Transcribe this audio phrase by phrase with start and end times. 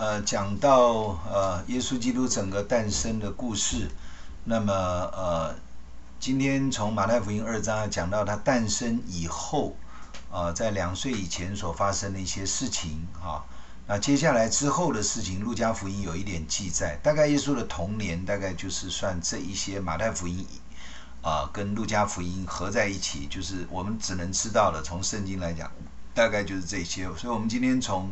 [0.00, 3.86] 呃讲到呃耶稣基督整个诞生的故事，
[4.44, 5.54] 那么呃
[6.18, 9.76] 今天从马太福音二章讲到他诞生以后，
[10.32, 13.44] 呃在两岁以前所发生的一些事情啊，
[13.86, 20.46] 那接下来之后的事情，路加福音有一点记载，大概耶稣的童年大概就是算这一些马太福音
[21.20, 25.70] 啊、跟路加福音合在一起，就是我们只能知道的，从圣经来讲。
[26.12, 28.10] 大概就是这些，所以我们今天从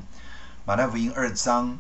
[0.69, 1.79] 马太福音二章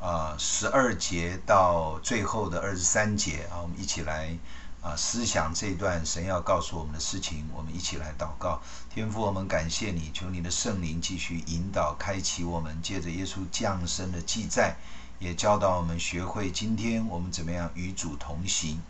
[0.00, 4.34] 啊十二节到最后的二十三节啊，我们一起来
[4.80, 7.46] 啊思想这段神要告诉我们的事情。
[7.54, 14.76] 我们一起来祷告，天父，我们感谢你，求你的圣灵继续引导、开启我们，借着耶稣降生的记载，
[15.18, 18.80] 也教导我们学会今天我们怎么样与主同行。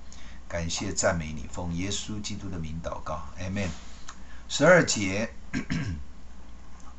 [0.46, 3.70] 感谢赞美你，奉耶稣基督的名祷告，，Amen。
[4.48, 5.34] 十二节。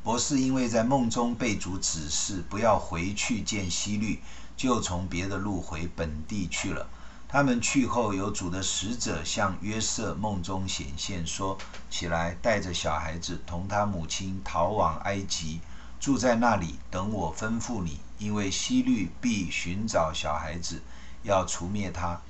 [0.04, 4.20] 博士因为在梦中被主指示不要回去见希律，
[4.54, 6.86] 就从别的路回本地去了。
[7.26, 11.56] 他们去后，有主的使者向约瑟梦中显现，说
[11.88, 15.60] ：“起来，带着小孩子同他母亲逃往埃及，
[15.98, 20.82] 住在那里，等我吩咐你，因为希律必寻找小孩子，
[21.22, 22.20] 要除灭他。”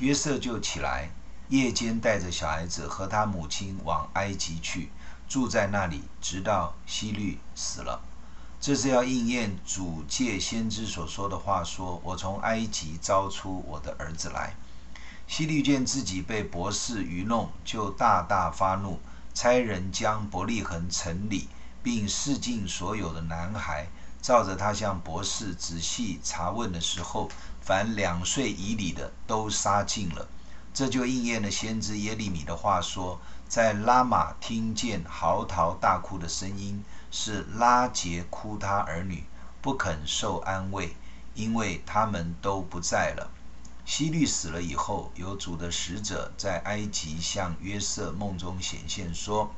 [0.00, 1.08] 约瑟就起来，
[1.48, 4.90] 夜间带着小孩子和他母亲往埃及去。
[5.30, 8.02] 住在那里，直到希律死了。
[8.60, 14.56] 这是要应验主借先知所说的话说：“我从埃及招出我的儿子来。”
[15.28, 18.98] 希律见自己被博士愚弄，就大大发怒，
[19.32, 21.46] 差人将伯利恒城里
[21.80, 23.86] 并示尽所有的男孩，
[24.20, 30.26] 照着他向博士仔细查问的时候，凡两岁以里的都杀尽了。
[30.74, 33.20] 这就应验了先知耶利米的话说。
[33.50, 39.24] 在拉玛听见嚎啕大哭的声音，是拉杰哭他儿女，
[39.60, 40.94] 不肯受安慰，
[41.34, 43.28] 因为他们都不在了。
[43.84, 49.52] 希律死了以后，有主的使者在埃及向约瑟梦中显现，说：“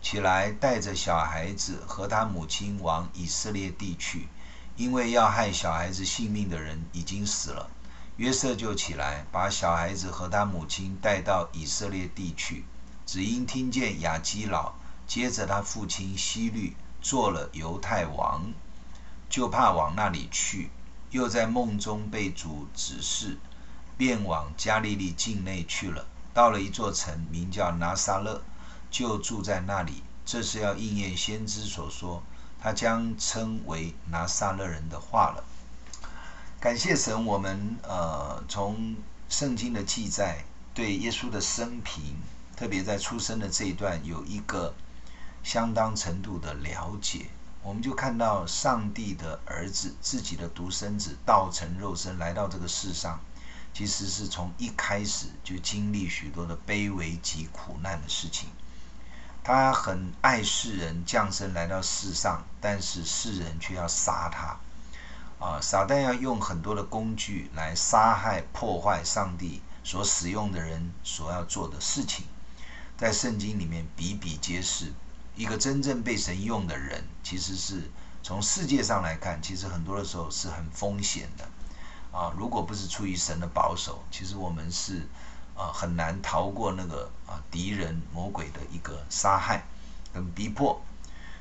[0.00, 4.28] 起来，带着小孩子和他母亲往以色列地去，
[4.76, 7.68] 因为要害小孩子性命的人已经死了。”
[8.16, 12.64] 约瑟就起来，把小孩子和他母亲带到以色列地去。
[13.08, 14.74] 只因听见亚基老
[15.06, 18.52] 接着他父亲希律做了犹太王，
[19.30, 20.68] 就怕往那里去，
[21.10, 23.38] 又在梦中被主指示，
[23.96, 26.06] 便往加利利境内去了。
[26.34, 28.42] 到了一座城，名叫拿撒勒，
[28.90, 30.02] 就住在那里。
[30.26, 32.22] 这是要应验先知所说，
[32.60, 35.42] 他将称为拿撒勒人的话了。
[36.60, 38.96] 感谢神，我们呃从
[39.30, 42.14] 圣经的记载对耶稣的生平。
[42.58, 44.74] 特别在出生的这一段，有一个
[45.44, 47.26] 相当程度的了解，
[47.62, 53.20] 我们就看到上帝的儿子，自己的独生子，道成肉身来到这个世上，
[53.72, 58.48] 其实是从一开始就经历许多的卑微及苦难的事情。
[59.44, 64.58] 他很爱世人，降生来到世上，但是世人却要杀他。
[65.38, 72.26] 啊，撒旦要用很多的工具来杀害、破坏上帝所使用的人所要做的事情。
[72.98, 74.92] 在圣经里面比比皆是，
[75.36, 77.88] 一个真正被神用的人，其实是
[78.24, 81.48] 从世界上来看，其实很多的时候是很风险的
[82.10, 82.34] 啊。
[82.36, 85.06] 如果不是出于神的保守，其实我们是
[85.56, 89.64] 啊很难逃过那个啊敌人魔鬼的一个杀害
[90.12, 90.82] 跟逼迫。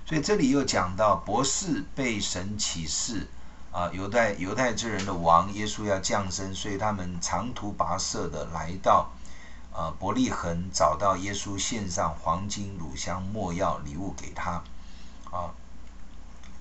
[0.05, 3.27] 所以这里又讲到博士被神启示
[3.71, 9.09] 啊，犹太犹太之人的王耶稣要降生，所以他们长途跋涉的来到。
[9.77, 14.63] 呃，伯利恒找到耶稣，献上黄金、乳香、没药礼物给他，
[15.29, 15.53] 啊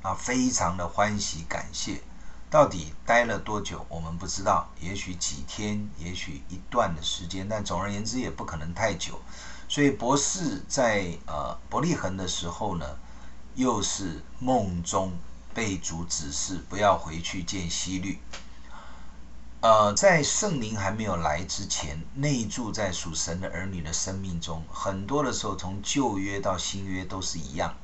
[0.03, 2.03] 啊，非常的欢喜感谢。
[2.51, 9.19] 到底待了多久，我们不知道，也许几天，也许一段的时间，但总而言之也不可能太久。
[9.66, 12.98] 所以博士在呃伯利恒的时候呢，
[13.54, 15.19] 又是梦中
[15.54, 18.19] 被主指示不要回去见希律。
[19.61, 27.75] 呃，在圣灵还没有来之前，内住在属神的儿女的生命中，很多的时候，从旧约到新约都是一样，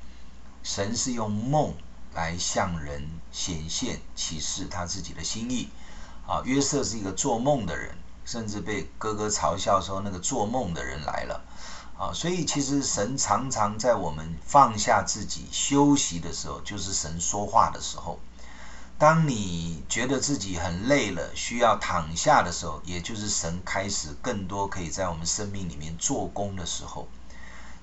[0.62, 1.74] 神是用梦
[2.14, 5.70] 来向人显现启示他自己的心意。
[6.26, 11.42] 啊，约瑟是一个做梦的人，甚至被哥哥嘲笑说那个做梦的人来了。
[11.98, 18.20] 啊，所以其实神常常在我们放下自己休息的时候，就是神说话的时候。
[18.98, 27.08] 当你觉得自己很累了，需要躺下的时候，也就是神开始更多可以在我们生命里面做工的时候。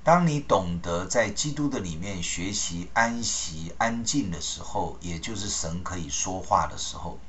[0.01, 7.19] 当你懂得在基督的里面学习安息、安静的时候，也就是神可以说话的时候。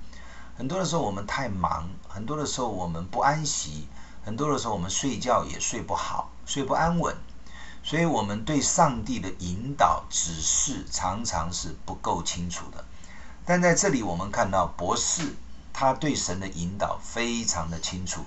[0.56, 3.88] 很多的时候我们太忙，很多的时候我们不安息，
[4.24, 7.16] 很多的时候我们睡觉也睡不好，睡不安稳。
[7.82, 12.84] 所以，我们对上帝的引导、指示常常是不够清楚的。
[13.44, 15.34] 但在这里，我们看到博士
[15.72, 18.24] 他对神的引导非常的清楚，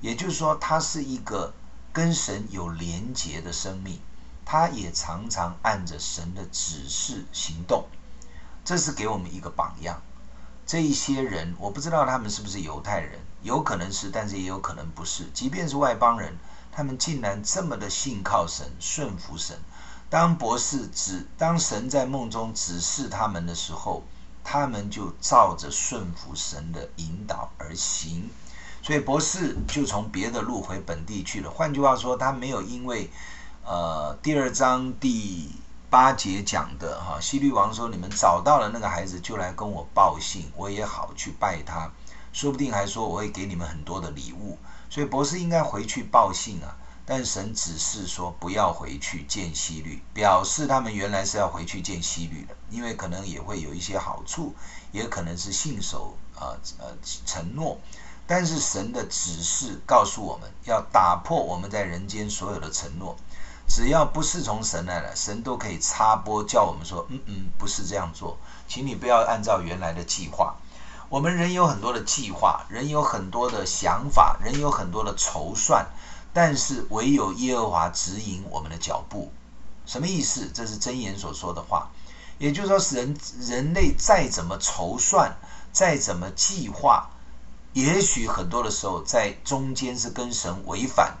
[0.00, 1.52] 也就是说，他是一个。
[1.92, 4.00] 跟神有连结的生命，
[4.44, 7.84] 他也常常按着神的指示行动，
[8.64, 10.00] 这是给我们一个榜样。
[10.64, 15.28] 这一些人，我不知道他们是不是犹太人，有可能是，但是也有可能不是。
[15.34, 16.38] 即便是外邦人，
[16.70, 19.58] 他们竟然这么的信靠神、顺服神。
[20.08, 24.04] 当博士指，当神在梦中指示他们的时候，
[24.42, 28.28] 他们就照着顺服神的引导而行。
[28.82, 31.50] 所以博士就从别的路回本地去了。
[31.50, 33.10] 换句话说，他没有因为，
[33.64, 35.54] 呃，第二章第
[35.90, 41.90] 八节讲的哈，希律王说：“你们找到了那个孩子，就来跟我报信，我也好去拜他。
[42.32, 44.56] 说不定还说我会给你们很多的礼物。”
[44.88, 46.74] 所以博士应该回去报信啊。
[47.10, 54.54] 但神指示说不要回去见希律，表示他们原来是要回去见希律的，因为可能也会有一些好处，
[54.92, 56.96] 也可能是信守呃呃
[57.26, 57.80] 承诺。
[58.28, 63.16] 但是神的指示告诉我们要打破我们在人间所有的承诺，
[63.66, 70.54] 只要不是从神来的，神都可以插播叫我们说，嗯嗯，不是这样做，请你不要按照原来的计划。
[71.08, 75.88] 我们人有很多的计划，人有很多的想法，人有很多的筹算，
[76.32, 79.32] 但是唯有耶和华指引我们的脚步。
[79.86, 80.50] 什么意思？
[80.54, 81.90] 这是箴言所说的话，
[82.38, 85.36] 也就是说，人人类再怎么筹算，
[85.72, 87.10] 再怎么计划。
[87.72, 91.18] 也许很多的时候在中间是跟神违反，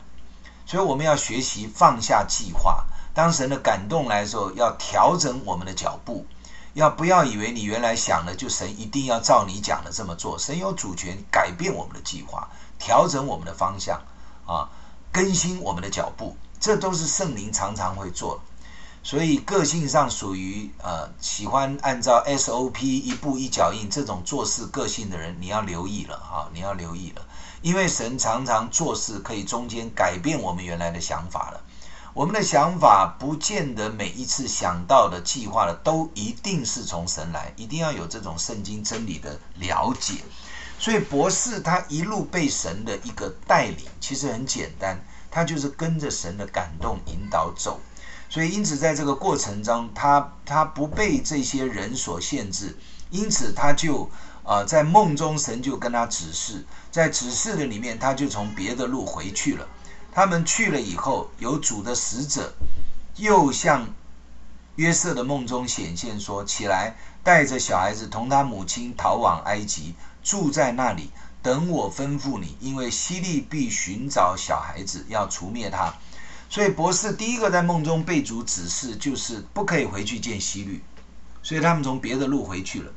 [0.66, 2.84] 所以我们要学习放下计划。
[3.14, 6.26] 当神的感动来的时候，要调整我们的脚步，
[6.74, 10.38] 要不要以为你原来想的就神一定要照你讲的这么做？
[10.38, 12.48] 神有主权改变我们的计划，
[12.78, 14.00] 调整我们的方向，
[14.46, 14.70] 啊，
[15.12, 18.40] 更新我们的脚步，这都是圣灵常常会做。
[19.02, 27.26] 所以个性上属于呃喜欢按照 SOP 一步一脚印这种做事个性的人，你要留意了哈，你要留意了，
[27.62, 31.62] 因为神常常做事可以中间改变我们原来的想法了。
[32.12, 40.16] 我们的想法不见得每一次想到的计划的都一定是从神来，一定要有这种圣经真理的了解。
[40.80, 44.98] 所以博士他一路被神的一个带领，其实很简单，
[45.30, 47.78] 他就是跟着神的感动引导走。
[48.30, 52.74] 所以，因此，在这个过程中，他他不被这些人所限制，
[53.10, 54.04] 因此他就
[54.42, 59.68] 啊、呃，在梦中神就跟他指示，在指示的里面，他就从别的路回去了。
[60.12, 62.54] 他们去了以后，有主的使者
[63.16, 63.86] 又向
[64.76, 71.10] 约瑟的梦中显现说：“起来，带着小孩子同他母亲逃往埃及，住在那里，
[71.42, 75.94] 等我吩咐你，因为希律必寻找小孩子，要除灭他。”
[76.50, 80.82] 所以博士第一个在梦中被主指示，就是不可以回去见希律，
[81.42, 82.92] 所以他们从别的路回去了。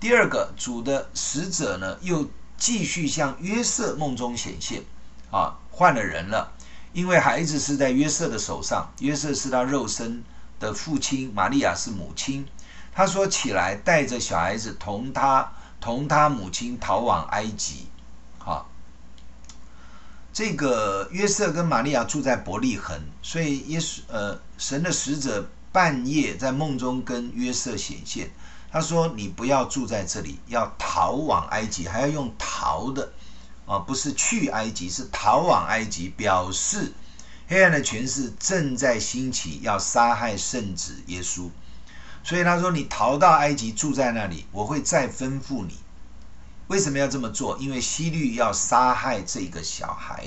[0.00, 4.82] 第二个，主的使者呢，又继续向约瑟梦中显现，
[5.30, 6.52] 啊，换了人了，
[6.92, 10.24] 因为孩子是在约瑟的手上，约瑟是他肉身
[10.58, 12.44] 的父亲，玛利亚是母亲。
[12.92, 17.86] 他说：“起来，带着小孩子同他同他母亲逃往埃及。”
[18.38, 18.68] 好。
[20.32, 28.30] 这个约瑟跟玛利亚住在伯利恒，所以耶稣呃神的使者半夜在梦中跟约瑟显现，
[28.70, 33.12] 他说：“你不要住在这里，要逃往埃及，还要用逃的
[33.66, 36.92] 啊，不是去埃及，是逃往埃及，表示
[37.48, 41.50] 黑暗的权势正在兴起，要杀害圣子耶稣。
[42.22, 45.78] 所以他说：你逃到埃及住在那里，我会再吩咐你。”
[46.68, 47.58] 为什么要这么做？
[47.58, 50.24] 因为希律要杀害这个小孩，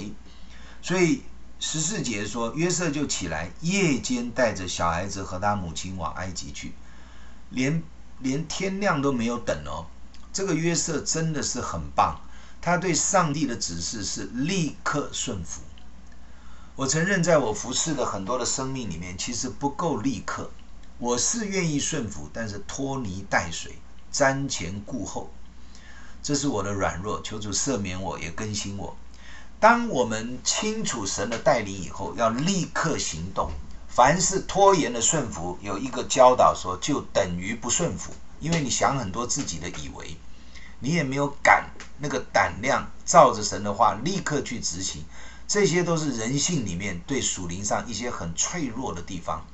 [0.82, 1.22] 所以
[1.58, 6.74] 十四节说，约瑟就起来，夜间带着小孩子和他母亲往埃及去，
[7.50, 7.82] 连
[8.20, 9.86] 连天亮都没有等哦。
[10.34, 12.20] 这个约瑟真的是很棒，
[12.60, 15.62] 他对上帝的指示是立刻顺服。
[16.76, 20.52] 我承认，在我服侍的很多的生命里面，其实不够立刻。
[21.00, 23.80] 我是愿意顺服，但是拖泥带水，
[24.14, 25.32] 瞻前顾后。
[26.22, 28.96] 这是我的软弱，求主赦免我，也更新我。
[29.60, 33.52] 当我们清楚神的带领以后，要立刻行动。
[33.88, 40.18] 凡是拖延的顺服，有一个教导说，就等于不顺服，因为你想很多自己的以为，
[40.80, 41.70] 你也没有敢
[42.00, 45.04] 那个胆量，照着神的话立刻去执行。
[45.48, 49.46] 这些都是人性里面对属灵上一些很脆弱的地方。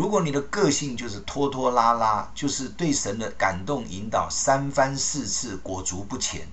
[0.00, 6.48] 如果你的个性就是拖拖拉拉，就是对神的感动引导三番四次裹足不前，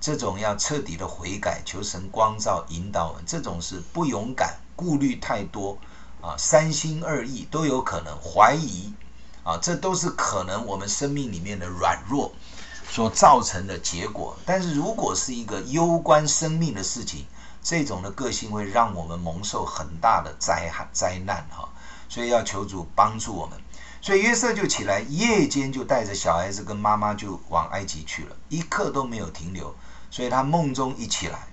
[0.00, 5.78] 这种要彻底的悔改，求神光照引导我们，这种是不勇敢、顾虑太多
[6.20, 8.92] 啊，三心二意都有可能怀疑
[9.44, 12.32] 啊，这都是可能我们生命里面的软弱
[12.90, 14.36] 所造成的结果。
[14.44, 17.26] 但是如果是一个攸关生命的事情，
[17.62, 21.68] 这种的个性会让我们蒙受很大的灾害灾难哈。
[22.08, 23.58] 所以要求主帮助我们，
[24.00, 29.74] 所以约瑟就起来，夜间就带着小孩子跟妈妈就往埃及去了，一刻都没有停留。
[30.10, 31.48] 所以他梦中一起来，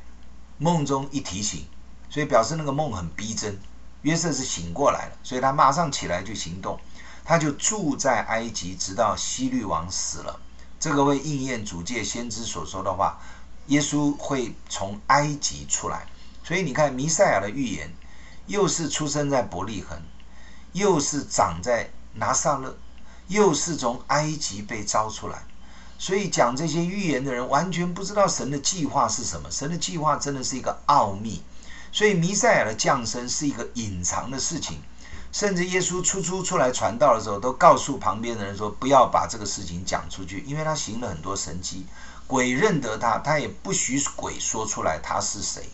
[0.58, 1.66] 梦中一提醒，
[2.10, 3.60] 所以表示那个梦很逼真。
[4.04, 6.80] 约瑟是醒过来了，所以他马上起来就行动，
[7.26, 10.40] 他就住在埃及，直到希律王死了。
[10.80, 13.20] 这个会应验主界先知所说的话，
[13.68, 16.08] 耶稣会从埃及出来。
[16.44, 17.92] 所以你看弥赛亚的预言，
[18.46, 20.00] 又是出生在伯利恒。
[20.76, 22.76] 又是长在拿撒勒，
[23.30, 25.42] 又是从埃及被招出来，
[25.98, 29.50] 所以讲这些预言的人完全不知道神的计划是什么。
[29.50, 31.42] 神的计划真的是一个奥秘，
[31.94, 34.82] 所以弥赛亚的降生是一个隐藏的事情。
[35.32, 41.86] 甚至耶稣初初出来传道的时候，都告诉旁边的人说：“不要把这个事情讲出去，因为他行了很多神迹，
[42.28, 45.70] 鬼认得他，他也不许鬼说出来他是谁。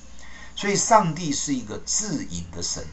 [0.55, 2.85] 所以上帝是一个自隐的神。”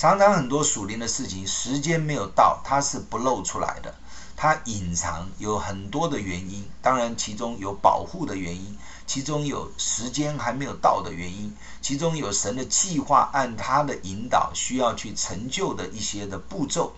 [0.00, 3.94] 常常很多属灵的事情，时间没有到，它是不露出来的，
[4.34, 6.64] 它隐藏有很多的原因。
[6.80, 16.94] 当然，其中有保护的原因，其中有时间还没有到的原因，其中有神的计划按他的引导需要去成就的一些的步骤。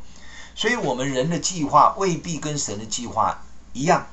[0.54, 3.42] 所以，我们人的计划未必跟神的计划
[3.72, 4.06] 一样，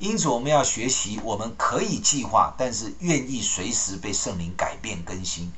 [0.00, 5.52] 因此我们要学习，我们可以计划，但是愿意随时被圣灵改变更新。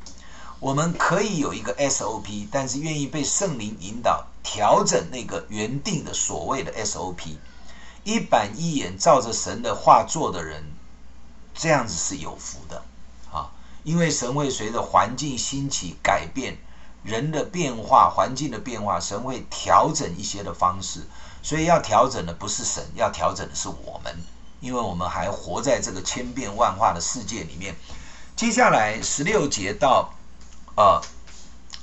[0.65, 7.37] 我们可以有一个 SOP，但是愿意被圣灵引导调整那个原定的所谓的 SOP，
[8.03, 10.65] 一板一眼照着神的话做的人，
[11.55, 12.83] 这样子是有福的
[13.31, 13.53] 啊！
[13.83, 16.57] 因为神会随着环境兴起改变，
[17.03, 21.03] 人的变化、环境的变化，神会调整一些的方式。
[21.43, 24.17] 所以要调整的不是神，要调整的是我们，
[24.63, 27.77] 因为我们还活在这个千变万化的世界里面。
[28.35, 30.14] 接下来十六节到。
[30.77, 31.01] 啊，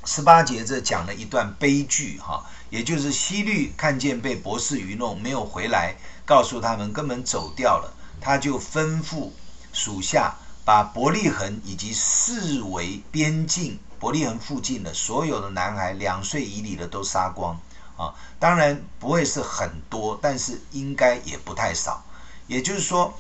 [0.04, 5.96] 十八节这讲了一段悲剧哈，也就是西律看见被博士愚弄，没有回来
[6.26, 7.94] 告诉他们，根本走掉了。
[8.20, 9.30] 他就吩咐
[9.72, 17.58] 属下把伯利恒以及四围边境伯利恒附近的所有的男孩两岁以里的都杀光
[17.96, 22.04] 啊，当然不会是很多，但是应该也不太少。
[22.48, 23.18] 也就是说，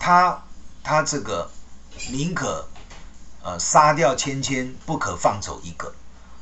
[0.00, 0.42] 他
[0.82, 1.48] 他这个
[2.10, 2.66] 宁可。
[3.46, 5.94] 呃，杀掉千千，不可放走一个，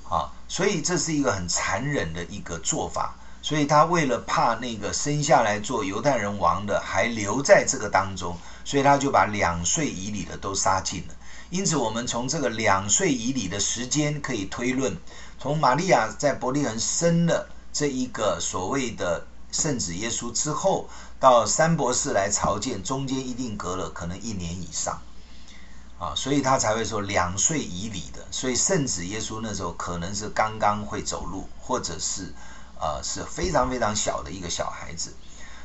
[0.08, 3.14] 啊，所以这是一个很残忍的一个做法。
[3.42, 11.14] 所以他为了怕那个生下来做犹太人王的还留在这个当中，所以他就把两岁以里的都杀尽了。
[11.50, 14.96] 因此，我们从这个两岁以里的时间可以推论，
[15.38, 20.88] 从玛利亚在伯利恒生了这一个所谓的圣子耶稣之后，
[21.20, 24.99] 到三博士来朝见，中间一定隔了可能一年以上。
[26.04, 32.30] 啊，所以他才会说两岁以里的，所以圣子耶稣那时候可能是刚刚会走路，或者是，
[32.78, 35.14] 呃，是非常非常小的一个小孩子。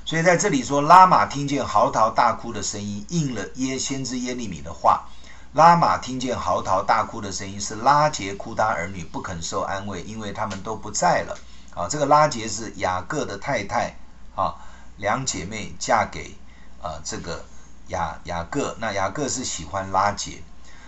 [0.06, 5.10] 所以在这里说，拉玛听见嚎啕大哭的声音，应了耶先知耶利米的话。
[5.52, 11.38] 拉玛听见嚎啕大哭的声音，是拉杰哭他儿女不肯受安慰，因为他们都不在了。
[11.76, 13.94] 啊，这个拉杰是雅各的太太，
[14.38, 14.56] 啊，
[14.96, 16.38] 两姐妹嫁给，
[16.82, 17.44] 啊，这个。
[17.90, 20.42] 雅雅各，那雅各是喜欢拉杰，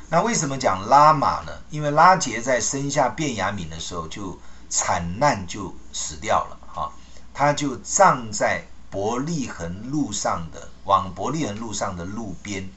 [0.10, 1.52] 那为什么讲拉玛呢？
[1.70, 4.40] 因为拉杰在生下便雅悯的时候就
[4.70, 6.92] 惨难就死掉了，哈，
[7.34, 12.70] 他就葬在伯利恒路上的往伯利恒路上的路边，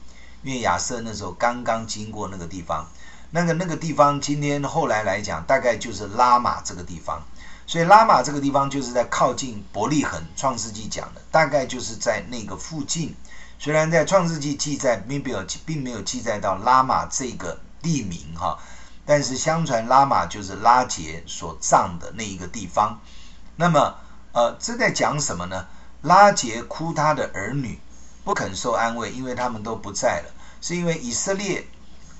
[0.43, 2.87] 因为亚瑟那时候刚刚经过那个地方，
[3.31, 7.21] 那个那个地方今天后来来讲大概就是拉玛这个地方，
[7.67, 13.15] 所以拉玛这个地方就是在靠近伯利恒，创世纪讲的大概就是在那个附近。
[13.57, 18.59] 虽然在创世纪记载并没有并没有记载到拉玛这个地名哈，
[19.05, 22.99] 但是相传拉玛就是拉杰所葬的那一个地方。
[23.55, 23.95] 那么，
[24.33, 25.67] 呃，这在讲什么呢？
[26.01, 27.79] 拉杰哭他的儿女
[28.23, 31.65] 不肯受安慰，因为他们都不在了，是因为以色列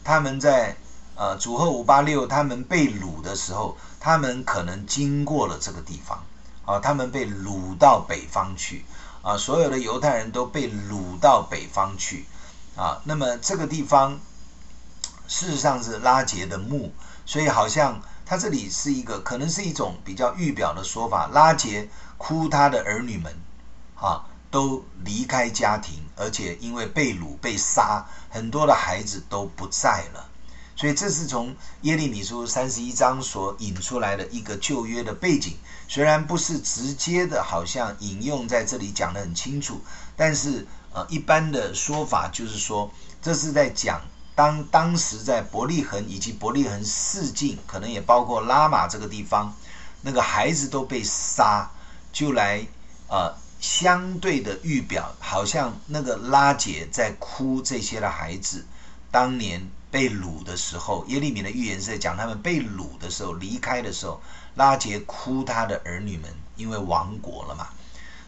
[0.03, 0.75] 他们在
[1.15, 6.23] 呃主后五八六他们被掳的时候，他们可能经过了这个地方
[6.65, 8.85] 啊，他们被掳到北方去。
[9.25, 12.27] 啊，所有的犹太人都被掳到北方去，
[12.75, 14.19] 啊，那么这个地方，
[15.27, 16.93] 事实上是拉结的墓，
[17.25, 21.27] 所以好像他这里是一个可能是一种比较预表的说法。
[21.33, 21.89] 拉结
[22.19, 23.35] 哭他的儿女们，
[23.95, 30.29] 啊，都离开家庭，而且因为被掳被杀，很多的孩子都不在了。
[30.75, 39.81] 所以这是从耶利米书三十一章所引出来的一个旧约的背景，虽然不是直接的，好像引用在这里讲得很清楚，
[40.15, 44.01] 但是呃，一般的说法就是说，这是在讲
[44.33, 49.53] 当当时在伯利恒以及伯利恒四境，可能也包括拉玛这个地方，
[50.01, 51.69] 那个孩子都被杀，
[52.11, 52.65] 就来
[53.07, 58.65] 呃相对的预表，好像那个拉姐在哭这些的孩子
[59.11, 59.69] 当年。
[59.91, 64.19] 被掳的时候，耶利米的预言是在讲他们被掳的时候，离开的时候，
[64.55, 67.67] 拉杰哭他的儿女们，因为亡国了嘛。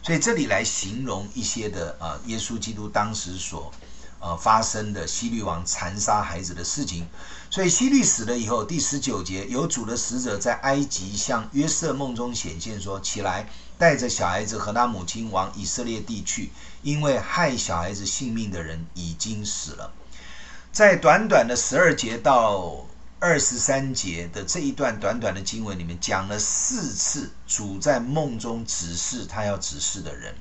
[0.02, 3.72] 所以这里来形容一些的啊，耶稣基督当时所
[4.20, 7.06] 呃发生的希律王残杀孩子的事情。
[7.50, 16.50] 所以希律死了以后，第十九节，有主的使者在埃及向约瑟梦中显现说：“起来，带着小孩子和他母亲往以色列地去，
[16.82, 19.92] 因为害小孩子性命的人已经死了。”
[20.70, 22.86] 在短短的十二节到
[23.20, 30.36] 二十三节的这一段短短的经文里面，讲了四次主在梦中指示他要指示的人。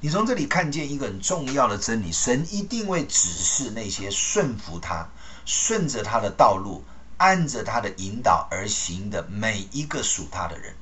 [0.00, 5.08] 你从这里看见一个很重要的真理：神一定会指示那些顺服他、
[5.44, 6.84] 顺着他的道路、
[7.16, 10.74] 按着他的引导而行的每一个属他的人。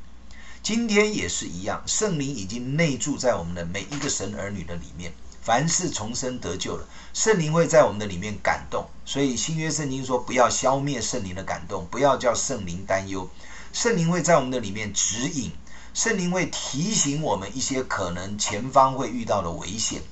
[0.62, 5.14] 今天也是一样，圣灵已经内住在我们的每一个神儿女的里面。
[5.40, 13.28] 凡是重生得救了，圣灵会在我们的里面感动，所以新约圣经说不要消灭圣灵的感动，不要叫圣灵担忧。
[13.73, 15.52] 圣灵会在我们的里面指引，
[15.92, 20.02] 圣灵会提醒我们一些可能前方会遇到的危险，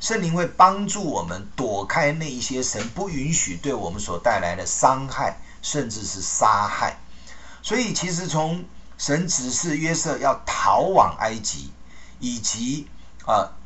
[0.00, 6.98] 圣灵会帮助我们躲开那一些神不允许对我们所带来的伤害，甚至是杀害。
[7.62, 8.64] 所以其实从
[8.96, 11.70] 神指示约瑟要逃往埃及，
[12.20, 12.86] 以及
[13.24, 13.34] 啊。
[13.34, 13.58] 呃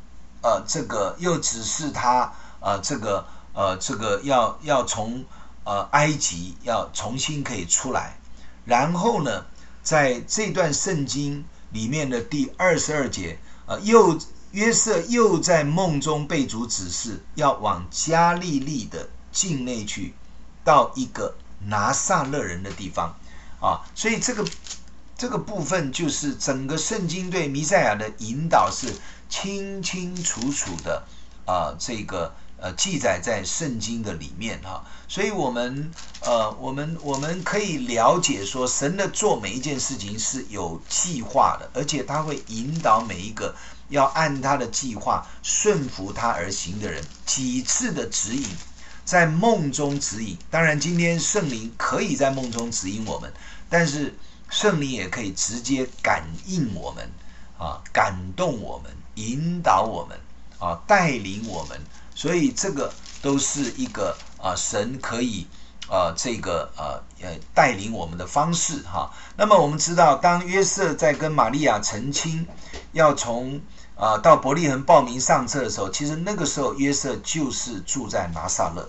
[0.45, 5.23] 呃，这个又指示他，呃，这个，呃，这个要要从
[5.63, 8.17] 呃埃及要重新可以出来，
[8.65, 9.45] 然后呢，
[9.81, 14.19] 在这段圣经里面的第二十二节，呃，又
[14.51, 20.13] 约瑟又在梦中被主指示要往加利利的境内去，
[20.63, 23.15] 到一个拿撒勒人的地方，
[23.59, 24.45] 啊，所以这个
[25.17, 28.93] 这个部分就是整个圣经对弥赛亚的引导是。
[29.29, 31.07] 清清楚楚的
[31.47, 43.53] 啊、呃，这个呃记载在圣经的里面哈，所以我们呃我们我们可以了解说，神的做每一件事情是有计划的，而且他会引导每一个
[43.89, 48.47] 要按他的计划顺服他而行的人，几次的指引，
[49.03, 50.37] 在梦中指引。
[50.49, 53.33] 当然，今天圣灵可以在梦中指引我们，
[53.69, 54.15] 但是
[54.49, 57.11] 圣灵也可以直接感应我们
[57.59, 58.89] 啊，感动我们。
[59.15, 60.17] 引导我们
[60.57, 61.79] 啊，带领我们，
[62.15, 65.47] 所以这个都是一个啊，神可以
[65.89, 69.11] 啊，这个呃呃带领我们的方式哈。
[69.37, 72.45] 那么我们知道，当约瑟在跟玛利亚成亲，
[72.91, 73.61] 要从
[73.95, 78.87] 啊到伯利恒报名上册的时候，其实那个时候约瑟就是住在拿撒勒，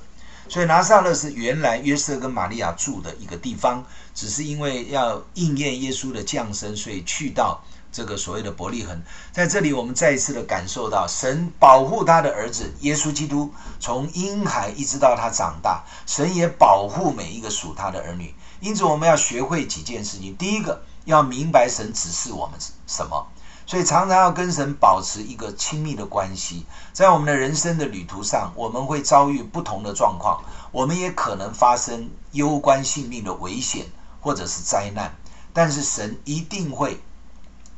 [0.48, 3.84] 所以拿撒勒是原来约瑟跟玛利亚住的一个地方，
[4.14, 7.62] 只是因为要应验耶稣的降生，所以去到。
[7.94, 18.34] 这个所谓的伯利恒，在这里我们再一次的感受到神保护他的儿子耶稣基督，从婴孩一直到他长大，神也保护每一个属他的儿女。
[18.58, 23.28] 因此，我们要学会几件事情：第一个，要明白神指示我们什么，
[23.64, 26.66] 所以常常要跟神保持一个亲密的关系。
[26.92, 33.86] 在我们的人生的旅途上，我们会遭遇不同的状况，我们也可能发生攸关性命的危险
[34.20, 35.14] 或者是灾难，
[35.52, 37.00] 但是神一定会。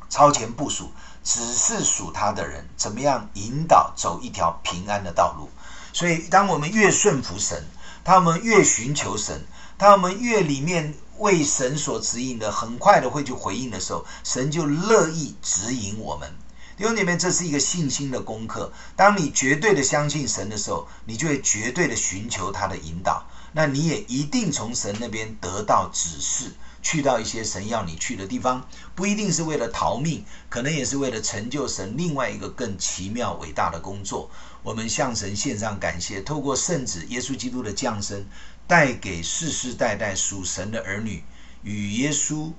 [0.09, 0.91] 超前部署，
[1.23, 5.49] 只是属他的人怎么样引导走一条平安的道路。
[5.93, 7.65] 所以，当我们越顺服神，
[8.03, 9.45] 他们越寻求神，
[9.77, 16.35] 他们越里面为神所指引的，很快的会去回应的时候，神就乐意指引我们。
[16.77, 18.71] 弟兄姐妹，这是一个信心的功课。
[18.95, 26.53] 当你绝对的相信神的时候，你就会绝对的寻求他的引导，那你也一定从神那边得到指示。
[26.87, 34.31] 去到一些神要你去的地方，不一定是为了逃命，可能也是为了成就神另外一个更奇妙伟大的工作。
[34.63, 38.25] 我们向神献上感谢，透过圣子耶稣基督的降生，
[38.67, 41.25] 带给世世代代属神的儿女
[41.61, 42.53] 与耶稣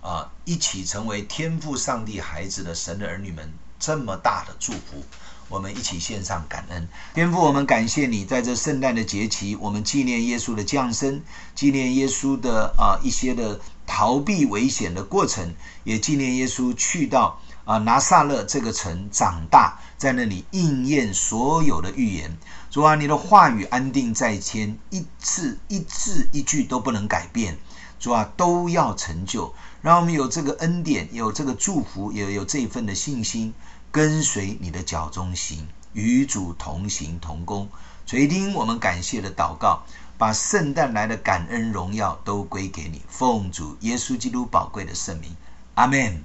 [0.00, 5.04] 啊、一起成为天父上帝孩子的神的儿女们这么大的祝福。
[5.48, 6.88] 我们一起献上感恩。
[7.14, 11.22] 天父，我们感谢你，在这圣诞的节期，我们纪念耶稣的降生，
[11.54, 15.54] 纪念耶稣的啊一些的逃避危险的过程，
[15.84, 22.36] 也纪念耶稣去到啊拿撒勒这个城长大，在那里应验所有的预言。
[22.70, 27.56] 主啊，你的话语安定在天，一字一字一句都不能改变。
[27.98, 33.54] 主啊，都要成就，让我们有这个恩典，有这个祝福，也有这份的信心，
[33.96, 37.66] 跟随你的脚中行，与主同行同工。
[38.04, 39.84] 垂听我们感谢的祷告，
[40.18, 45.34] 把圣诞来的感恩荣耀都归给你，奉主耶稣基督宝贵的圣名，
[45.76, 46.22] 阿门。